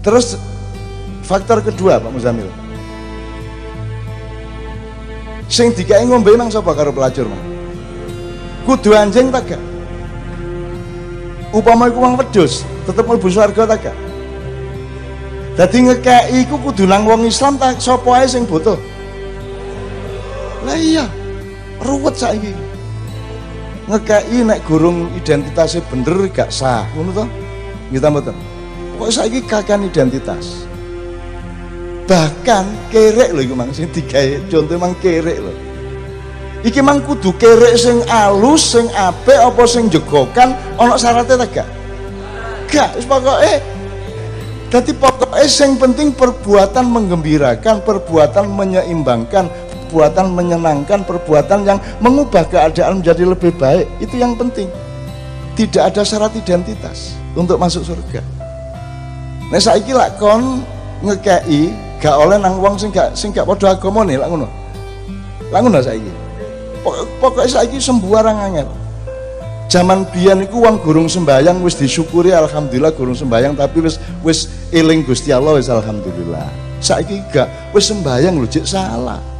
Terus 0.00 0.40
faktor 1.22 1.60
kedua 1.60 2.00
Pak 2.00 2.10
Muzamil. 2.10 2.48
Sing 5.52 5.68
dikai 5.76 6.08
ngombe 6.08 6.32
mang 6.32 6.48
sapa 6.48 6.72
karo 6.72 6.96
pelacur 6.96 7.28
mang 7.28 7.52
kudu 8.64 8.94
anjing 8.94 9.28
tak 9.28 9.54
gak? 9.54 9.62
Upama 11.52 11.92
iku 11.92 12.00
wong 12.00 12.16
wedhus 12.16 12.64
tetep 12.88 13.04
mlebu 13.04 13.28
swarga 13.28 13.68
ta 13.68 13.76
gak? 13.76 13.96
Dadi 15.52 15.84
ngekeki 15.84 16.48
iku 16.48 16.56
kudu 16.56 16.88
nang 16.88 17.04
wong 17.04 17.28
Islam 17.28 17.60
ta 17.60 17.76
sapa 17.76 18.24
ae 18.24 18.26
sing 18.26 18.48
butuh? 18.48 18.80
Lah 20.64 20.78
iya 20.78 21.04
ruwet 21.82 22.16
saiki 22.16 22.71
ngekeki 23.90 24.38
nek 24.46 24.62
gurung 24.66 25.10
identitasnya 25.18 25.82
bener 25.90 26.30
gak 26.30 26.54
sah 26.54 26.86
ngono 26.94 27.10
to? 27.22 27.24
Kita 27.90 28.08
mboten? 28.08 28.36
Kok 28.96 29.10
saiki 29.10 29.42
kakan 29.42 29.90
identitas. 29.90 30.64
Bahkan 32.06 32.64
kerek 32.90 33.30
lho 33.34 33.40
iku 33.46 33.54
mang 33.54 33.70
sing 33.74 33.90
digawe 33.90 34.42
contoh 34.50 34.76
mang 34.78 34.94
kerek 35.02 35.38
lho. 35.38 35.52
Iki 36.62 36.78
mang 36.78 37.02
kudu 37.02 37.34
kerek 37.38 37.74
sing 37.74 37.98
alus 38.06 38.78
sing 38.78 38.86
apik 38.94 39.38
apa 39.38 39.62
sing 39.66 39.90
jegokan 39.90 40.54
ana 40.78 40.94
syaratnya 40.94 41.42
ta 41.42 41.46
gak? 41.50 41.68
Gak 42.70 42.90
wis 42.94 43.06
pokoke. 43.06 43.54
Dadi 44.70 44.92
pokoke 44.96 45.44
sing 45.50 45.76
penting 45.76 46.14
perbuatan 46.14 46.86
menggembirakan 46.86 47.82
perbuatan 47.84 48.46
menyeimbangkan 48.48 49.50
perbuatan 49.92 50.32
menyenangkan 50.32 51.04
perbuatan 51.04 51.68
yang 51.68 51.76
mengubah 52.00 52.48
keadaan 52.48 53.04
menjadi 53.04 53.28
lebih 53.28 53.52
baik 53.60 53.84
itu 54.00 54.16
yang 54.16 54.32
penting. 54.32 54.72
Tidak 55.52 55.92
ada 55.92 56.00
syarat 56.00 56.32
identitas 56.32 57.12
untuk 57.36 57.60
masuk 57.60 57.84
surga. 57.84 58.24
Nah 59.52 59.60
saiki 59.60 59.92
lak 59.92 60.16
kon 60.16 60.64
ngekei 61.04 61.68
gak 62.00 62.16
oleh 62.16 62.40
nang 62.40 62.56
wong 62.56 62.80
sing 62.80 62.88
gak 62.88 63.12
sing 63.12 63.36
gak 63.36 63.44
padha 63.44 63.76
agamane 63.76 64.16
lak 64.16 64.32
ngono. 64.32 64.48
Lak 65.52 65.60
ngono 65.60 65.84
saiki. 65.84 66.08
Pokoknya 67.20 67.60
saiki 67.60 67.76
sembuarang 67.76 68.48
angel. 68.48 68.68
Zaman 69.68 70.08
biyen 70.08 70.40
iku 70.48 70.64
wong 70.64 70.80
gurung 70.80 71.08
sembayang 71.12 71.60
wis 71.60 71.76
disyukuri 71.76 72.32
alhamdulillah 72.32 72.96
gurung 72.96 73.16
sembayang 73.16 73.60
tapi 73.60 73.84
wis 73.84 74.00
wis 74.24 74.48
eling 74.72 75.04
Gusti 75.04 75.36
Allah 75.36 75.60
wis 75.60 75.68
alhamdulillah. 75.68 76.48
Saiki 76.80 77.20
gak 77.28 77.76
wis 77.76 77.92
sembayang 77.92 78.40
lho 78.40 78.48
salah 78.64 79.31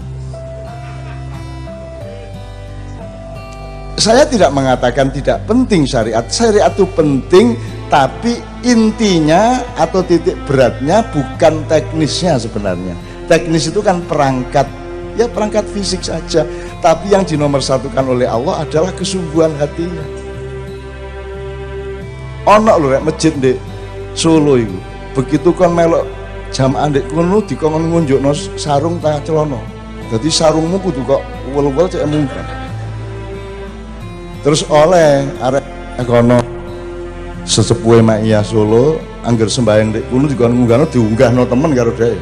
saya 4.02 4.26
tidak 4.26 4.50
mengatakan 4.50 5.14
tidak 5.14 5.46
penting 5.46 5.86
syariat. 5.86 6.26
Syariat 6.26 6.74
itu 6.74 6.82
penting 6.98 7.54
tapi 7.86 8.42
intinya 8.66 9.62
atau 9.78 10.02
titik 10.02 10.34
beratnya 10.50 11.06
bukan 11.14 11.62
teknisnya 11.70 12.34
sebenarnya. 12.42 12.98
Teknis 13.30 13.70
itu 13.70 13.78
kan 13.78 14.02
perangkat. 14.10 14.66
Ya 15.14 15.30
perangkat 15.30 15.62
fisik 15.70 16.02
saja. 16.02 16.42
Tapi 16.82 17.14
yang 17.14 17.22
dinomorsatukan 17.22 18.02
oleh 18.02 18.26
Allah 18.26 18.66
adalah 18.66 18.90
kesungguhan 18.98 19.54
hatinya. 19.62 20.02
Ono 22.50 22.74
lho 22.74 22.98
rek 22.98 23.06
masjid 23.06 23.30
di 23.38 23.54
Solo 24.18 24.58
itu 24.58 24.74
begitu 25.14 25.54
kan 25.54 25.70
melok 25.70 26.08
jam 26.50 26.74
andek 26.74 27.06
kono 27.12 27.38
dikongkon 27.44 27.92
ngunjukno 27.92 28.32
sarung 28.58 28.98
ta 28.98 29.20
celono 29.24 29.60
jadi 30.10 30.28
sarungmu 30.28 30.80
kudu 30.80 31.00
kok 31.04 31.22
wel-wel 31.52 31.88
cek 31.88 32.04
mungkin 32.08 32.61
terus 34.42 34.66
oleh 34.66 35.26
arek 35.38 35.64
kono 36.06 36.38
sesepuhe 37.46 38.02
mak 38.02 38.26
iya 38.26 38.42
Solo 38.42 38.98
angger 39.22 39.46
sembahyang 39.46 39.94
dek 39.94 40.04
kuno 40.10 40.26
dikon 40.26 40.54
ngunggahno 40.54 40.86
diunggahno 40.90 41.46
temen 41.46 41.70
karo 41.74 41.94
dhek 41.94 42.18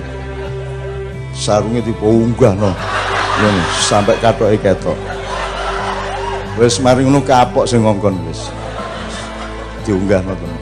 sarungnya 1.33 1.81
diunggahno 1.85 2.71
ngono 3.41 3.62
sampai 3.89 4.21
katoke 4.21 4.61
ketok. 4.61 4.99
Wis 6.61 6.77
mari 6.83 7.09
ngono 7.09 7.25
kapok 7.25 7.65
sing 7.65 7.81
ngongkon 7.81 8.21
wis. 8.29 8.53
Diunggahno 9.89 10.37
temen. 10.37 10.61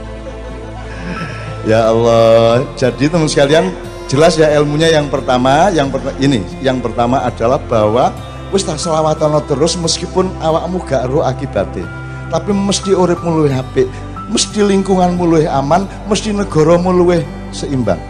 Ya 1.66 1.90
Allah 1.90 2.62
jadi 2.78 3.10
teman 3.10 3.26
sekalian 3.26 3.74
jelas 4.08 4.38
ya 4.38 4.48
ilmunya 4.56 4.88
yang 4.88 5.10
pertama 5.10 5.68
yang 5.74 5.90
per, 5.90 6.00
ini 6.22 6.40
yang 6.64 6.78
pertama 6.80 7.20
adalah 7.26 7.60
bahwa 7.60 8.14
wis 8.50 8.64
tak 8.64 8.80
selawatan 8.80 9.36
terus 9.44 9.76
meskipun 9.76 10.32
awakmu 10.40 10.80
gak 10.88 11.08
ro 11.08 11.24
akibatnya 11.24 11.84
tapi 12.28 12.52
mesti 12.52 12.92
urip 12.92 13.20
luwih 13.24 13.52
apik 13.52 13.88
mesti 14.28 14.60
lingkungan 14.60 15.16
luwih 15.16 15.48
aman 15.48 15.88
mesti 16.06 16.36
negara 16.36 16.76
luwih 16.76 17.24
seimbang. 17.50 18.00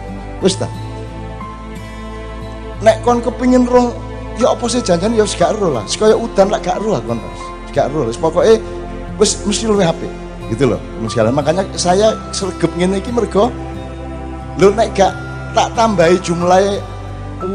Wis 0.43 0.59
ta? 0.59 0.67
Nek 2.83 3.03
kon 3.03 3.19
kepingin 3.19 3.67
roh 3.67 3.91
ya 4.39 4.55
apa 4.55 4.63
sih 4.71 4.83
jangan 4.83 5.15
ya 5.15 5.23
gak 5.27 5.55
roh 5.59 5.71
lah. 5.71 5.83
Sekaya 5.87 6.15
udan 6.15 6.51
lah 6.51 6.59
gak 6.59 6.79
roh 6.83 6.99
kon 7.03 7.19
gak 7.71 7.91
roh 7.91 8.07
pokoknya 8.07 8.59
wis 9.19 9.39
mesti 9.43 9.67
luwih 9.67 9.87
apik. 9.87 10.11
Gitu 10.51 10.65
loh 10.67 10.79
sekalian 11.07 11.35
makanya 11.35 11.63
saya 11.77 12.17
sergep 12.35 12.71
ngene 12.75 12.99
iki 12.99 13.13
mergo 13.13 13.53
lu 14.59 14.73
nek 14.75 14.91
gak 14.97 15.13
tak 15.55 15.71
tambahi 15.77 16.19
jumlah 16.19 16.81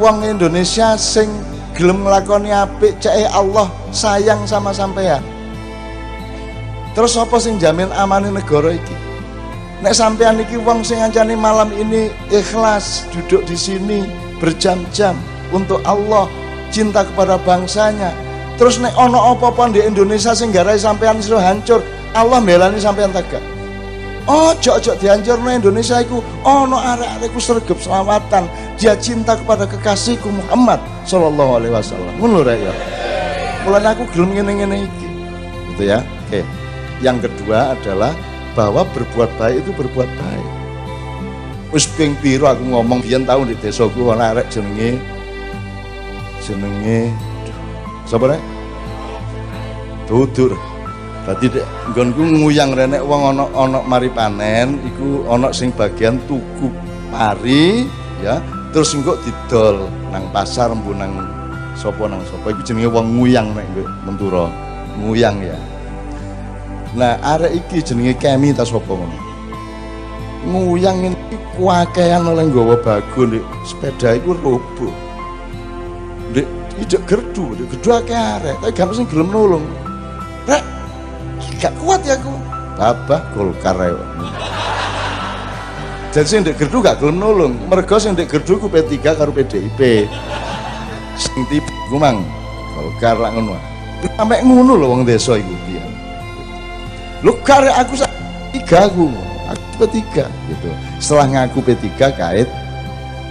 uang 0.00 0.24
Indonesia 0.24 0.96
sing 0.96 1.28
gelem 1.74 2.06
nglakoni 2.06 2.54
apik 2.54 2.96
cek 3.02 3.26
Allah 3.34 3.66
sayang 3.90 4.46
sama 4.46 4.70
sampean. 4.70 5.20
Terus 6.94 7.18
apa 7.18 7.34
sing 7.42 7.58
jamin 7.58 7.90
amane 7.90 8.30
negara 8.30 8.70
iki? 8.70 8.96
Nek 9.82 9.98
sampean 9.98 10.38
iki 10.38 10.54
wong 10.54 10.86
sing 10.86 11.02
ngancani 11.02 11.34
malam 11.34 11.74
ini 11.74 12.14
ikhlas 12.30 13.10
duduk 13.10 13.42
di 13.50 13.58
sini 13.58 14.06
berjam-jam 14.38 15.18
untuk 15.50 15.82
Allah 15.82 16.30
cinta 16.70 17.02
kepada 17.02 17.34
bangsanya. 17.42 18.14
Terus 18.54 18.78
nek 18.78 18.94
ono 18.94 19.34
apa-apa 19.34 19.74
di 19.74 19.82
Indonesia 19.82 20.30
sing 20.30 20.54
garai 20.54 20.78
sampean 20.78 21.18
sudah 21.18 21.42
hancur 21.42 21.82
Allah 22.14 22.38
melani 22.38 22.78
sampean 22.78 23.10
tegak. 23.10 23.42
Ojo 24.30 24.78
ojo 24.78 24.94
dihancurno 25.02 25.50
Indonesia 25.50 25.98
iku 25.98 26.22
ono 26.46 26.78
arek-arekku 26.78 27.42
sergep 27.42 27.76
selawatan. 27.82 28.46
Dia 28.78 28.94
cinta 28.94 29.34
kepada 29.34 29.66
kekasihku 29.66 30.30
Muhammad 30.30 30.93
sallallahu 31.04 31.60
alaihi 31.60 31.72
wasallam. 31.72 32.12
Ngono 32.18 32.40
rek 32.44 32.58
ya. 32.60 32.74
Mulane 33.64 33.88
aku 33.96 34.04
gelem 34.12 34.30
ngene-ngene 34.36 34.76
iki. 34.84 35.06
Gitu 35.72 35.82
ya. 35.88 36.00
Oke. 36.00 36.40
Yang 37.00 37.28
kedua 37.28 37.76
adalah 37.76 38.12
bahwa 38.56 38.86
berbuat 38.92 39.30
baik 39.36 39.64
itu 39.64 39.70
berbuat 39.76 40.08
baik. 40.08 40.48
Wis 41.74 41.90
ping 41.90 42.14
piro 42.22 42.46
aku 42.46 42.62
ngomong 42.70 43.02
biyen 43.02 43.26
tau 43.26 43.42
di 43.42 43.58
desaku 43.58 44.14
ana 44.14 44.30
arek 44.30 44.46
jenenge 44.46 44.94
jenenge 46.38 47.10
sapa 48.06 48.30
rek? 48.30 48.42
Tutur. 50.06 50.54
Dadi 51.24 51.48
nggonku 51.90 52.20
nguyang 52.44 52.76
renek 52.76 53.00
wong 53.02 53.32
ana 53.32 53.48
ana 53.56 53.80
mari 53.80 54.12
panen 54.12 54.76
iku 54.86 55.24
ana 55.24 55.50
sing 55.50 55.72
bagian 55.72 56.20
tuku 56.28 56.68
pari 57.08 57.88
ya 58.20 58.38
terus 58.74 58.90
engko 58.90 59.14
didol 59.22 59.86
nang 60.10 60.26
pasar 60.34 60.74
mbu 60.74 60.98
nang 60.98 61.14
sapa 61.78 62.10
nang 62.10 62.18
sapa 62.26 62.50
iku 62.50 62.62
jenenge 62.66 62.90
wong 62.90 63.22
nguyang 63.22 63.54
nek 63.54 63.70
Mentura. 64.02 64.50
Nguyang 64.98 65.42
ya. 65.42 65.58
Nah, 66.98 67.18
arek 67.22 67.54
iki 67.54 67.82
jenenge 67.86 68.18
Kemi 68.18 68.50
ta 68.50 68.66
sapa 68.66 68.90
ngono. 68.90 69.18
Nguyang 70.50 71.06
iki 71.06 71.38
kuakean 71.54 72.26
oleh 72.26 72.50
nggawa 72.50 72.74
bago 72.82 73.22
nek 73.30 73.46
sepeda 73.62 74.18
iku 74.18 74.34
roboh. 74.42 74.94
Ndek 76.34 76.46
ijek 76.82 77.02
gerdu, 77.06 77.54
ndek 77.54 77.78
gerdu 77.78 77.88
akeh 77.94 78.18
arek, 78.18 78.58
tapi 78.58 78.74
gak 78.74 78.90
sing 78.90 79.06
gelem 79.06 79.30
nulung. 79.30 79.66
Rek, 80.50 80.66
gak 81.62 81.74
kuat 81.78 82.02
ya 82.02 82.18
aku 82.18 82.34
babah 82.74 83.22
golkar 83.38 83.78
ya 83.78 83.94
jadi 86.14 86.30
sing 86.30 86.46
ndek 86.46 86.62
gerdu 86.62 86.78
gak 86.78 87.02
gelem 87.02 87.18
nulung. 87.18 87.58
Mergo 87.66 87.98
sing 87.98 88.14
ndek 88.14 88.30
gerdu 88.30 88.62
ku 88.62 88.70
P3 88.70 89.02
karo 89.02 89.34
PDIP 89.34 90.06
sing 91.18 91.42
tipe 91.50 91.74
ku 91.90 91.98
mang 91.98 92.22
golkar 92.78 93.18
lak 93.18 93.34
ngono. 93.34 93.58
Sampe 94.14 94.38
ngono 94.46 94.78
lho 94.78 94.86
wong 94.94 95.02
desa 95.02 95.34
iku 95.34 95.54
piye 95.66 95.82
lu 97.24 97.32
kare 97.42 97.72
aku 97.72 97.98
tiga 98.54 98.86
aku 98.86 99.10
aku 99.50 99.90
P3 99.90 100.22
gitu. 100.22 100.70
Setelah 101.02 101.26
ngaku 101.50 101.58
P3 101.66 101.86
kait 102.14 102.48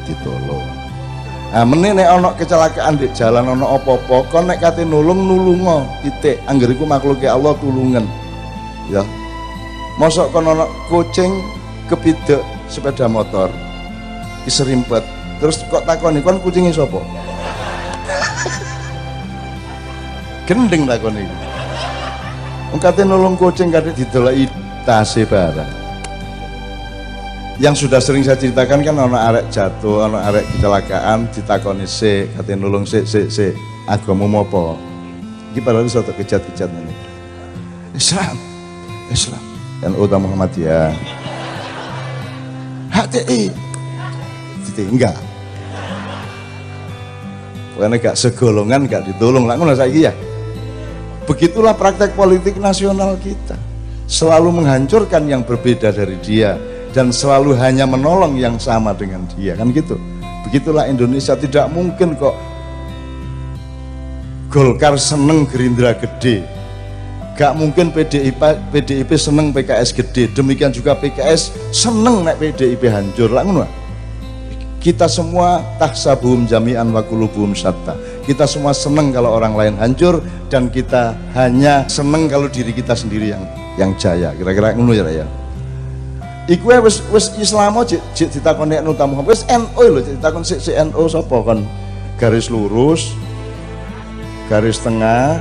ditolong 0.03 0.83
Nah, 1.53 1.61
meneh 1.69 1.93
nek 1.93 2.09
ana 2.09 2.33
kecelakaan 2.33 2.97
di 2.97 3.05
jalan 3.13 3.45
ana 3.45 3.77
apa-apa, 3.77 4.25
kon 4.33 4.49
nek 4.49 4.57
kate 4.57 4.81
nulung 4.81 5.29
nulungo, 5.29 5.85
titik. 6.01 6.41
Angger 6.49 6.73
iku 6.73 6.81
makhluke 6.81 7.29
Allah 7.29 7.53
tulungan 7.61 8.01
ya. 8.89 9.05
Mosok 10.01 10.33
kono 10.33 10.65
kucing 10.89 11.29
kepidek 11.85 12.41
sepeda 12.73 13.05
motor 13.05 13.53
diserimpet. 14.49 15.05
Terus 15.37 15.61
kok 15.69 15.85
takoni 15.85 16.25
kon 16.25 16.41
kucingnya 16.41 16.73
sopo 16.73 17.05
gendeng 20.43 20.83
takoni. 20.83 21.23
Wong 22.73 22.79
kate 22.81 23.05
nolong 23.07 23.39
kucing 23.39 23.71
kate 23.71 23.95
didolaki 23.95 24.49
tase 24.83 25.23
barang. 25.23 25.83
Yang 27.61 27.85
sudah 27.85 28.01
sering 28.01 28.25
saya 28.25 28.35
ceritakan 28.35 28.81
kan 28.81 28.97
ono 28.97 29.13
arek 29.13 29.53
jatuh, 29.53 30.09
ono 30.09 30.17
arek 30.17 30.41
kecelakaan, 30.57 31.29
ditakoni 31.29 31.85
se, 31.85 32.25
kate 32.33 32.57
nulung 32.57 32.83
se, 32.83 33.05
se, 33.05 33.29
se, 33.29 33.53
agama 33.85 34.25
apa? 34.41 34.73
Iki 35.53 35.61
padahal 35.61 35.85
suatu 35.85 36.17
kejat-kejat 36.17 36.65
ini. 36.65 36.93
Islam. 37.93 38.35
Islam. 39.13 39.43
Dan 39.85 39.93
Muhammadiyah 39.93 41.12
HTI 42.93 43.49
Titik 44.63 44.87
enggak. 44.89 45.17
Karena 47.73 47.97
gak 47.99 48.15
segolongan 48.15 48.85
gak 48.85 49.09
ditolong. 49.09 49.49
Lah 49.49 49.57
ngono 49.57 49.75
saiki 49.75 50.07
ya. 50.07 50.13
Begitulah 51.25 51.75
praktek 51.75 52.15
politik 52.15 52.55
nasional 52.61 53.17
kita. 53.19 53.57
Selalu 54.07 54.61
menghancurkan 54.61 55.25
yang 55.25 55.41
berbeda 55.41 55.89
dari 55.89 56.15
dia 56.21 56.55
dan 56.93 57.09
selalu 57.09 57.57
hanya 57.57 57.89
menolong 57.89 58.37
yang 58.37 58.61
sama 58.61 58.93
dengan 58.93 59.25
dia. 59.33 59.57
Kan 59.57 59.73
gitu? 59.73 59.97
Begitulah 60.47 60.85
Indonesia. 60.85 61.33
Tidak 61.33 61.69
mungkin 61.73 62.15
kok 62.15 62.35
Golkar 64.53 65.01
seneng 65.01 65.49
Gerindra 65.49 65.97
gede 65.97 66.45
Gak 67.33 67.57
mungkin 67.57 67.89
PDIP 67.89 68.41
PDIP 68.69 69.09
seneng 69.17 69.49
PKS 69.49 69.89
gede, 69.97 70.29
demikian 70.37 70.69
juga 70.69 70.93
PKS 70.93 71.73
seneng 71.73 72.21
nek 72.21 72.37
PDIP 72.37 72.85
hancur. 72.93 73.33
Lah. 73.33 73.41
Kita 74.77 75.09
semua 75.09 75.63
tahsabuhum 75.81 76.45
jami'an 76.45 76.93
wa 76.93 77.01
qulubuhum 77.01 77.57
syatta. 77.57 77.97
Kita 78.29 78.45
semua 78.45 78.75
seneng 78.75 79.09
kalau 79.09 79.33
orang 79.33 79.57
lain 79.57 79.73
hancur 79.81 80.21
dan 80.53 80.69
kita 80.69 81.17
hanya 81.33 81.89
seneng 81.89 82.29
kalau 82.29 82.45
diri 82.45 82.69
kita 82.69 82.93
sendiri 82.93 83.33
yang 83.33 83.43
yang 83.81 83.91
jaya. 83.97 84.29
Kira-kira 84.37 84.77
ngono 84.77 84.93
ya 84.93 85.09
ya. 85.09 85.25
Iku 86.45 86.69
wis 86.83 86.99
wis 87.09 87.31
Islam 87.39 87.79
cek 87.81 88.03
cek 88.13 88.29
ditakoni 88.35 88.75
nek 88.75 88.83
Muhammad 89.07 89.31
wis 89.31 89.47
NU 89.47 89.85
lho 89.87 90.03
ditakon 90.03 90.43
sik 90.43 90.59
sik 90.59 90.75
NU 90.91 91.07
sapa 91.07 91.39
kon 91.39 91.63
garis 92.19 92.51
lurus 92.51 93.15
garis 94.51 94.75
tengah 94.83 95.39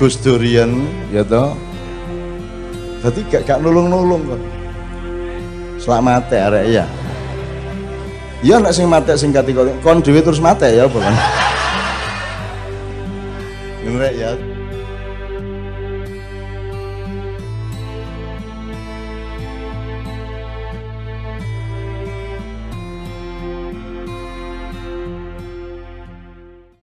Gus 0.00 0.16
Durian 0.16 0.88
ya 1.12 1.20
toh 1.20 1.52
Jadi 3.04 3.20
gak, 3.32 3.42
gak 3.48 3.60
nulung-nulung 3.64 4.28
kok. 4.28 4.40
Selamat 5.80 6.28
mate 6.28 6.36
arek 6.36 6.64
ya. 6.68 6.84
Iya 8.44 8.60
nek 8.60 8.76
sing 8.76 8.84
mate 8.88 9.16
sing 9.16 9.32
kati 9.32 9.56
kon 9.56 10.04
dhewe 10.04 10.20
terus 10.20 10.36
mate 10.36 10.68
ya 10.68 10.84
bukan. 10.84 11.08
Ngene 13.80 14.08
ya. 14.20 14.36